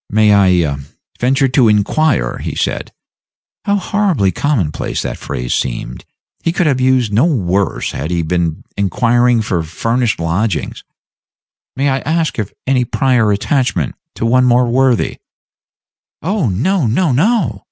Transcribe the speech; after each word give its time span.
"May 0.09 0.33
I 0.65 0.77
venture 1.19 1.47
to 1.49 1.67
inquire," 1.67 2.39
he 2.39 2.55
said 2.55 2.91
how 3.65 3.75
horribly 3.75 4.31
commonplace 4.31 5.03
the 5.03 5.13
phrase 5.13 5.53
seemed; 5.53 6.05
he 6.43 6.51
could 6.51 6.65
have 6.65 6.81
used 6.81 7.13
no 7.13 7.25
worse 7.25 7.91
had 7.91 8.09
he 8.09 8.23
been 8.23 8.63
inquiring 8.75 9.43
for 9.43 9.61
furnished 9.61 10.19
lodgings 10.19 10.83
"may 11.75 11.87
I 11.87 11.99
ask 11.99 12.39
if 12.39 12.51
any 12.65 12.83
prior 12.83 13.31
attachment 13.31 13.93
to 14.15 14.25
one 14.25 14.45
more 14.45 14.65
worthy" 14.67 15.19
"Oh 16.23 16.49
no, 16.49 16.87
no, 16.87 17.11
no!" 17.11 17.59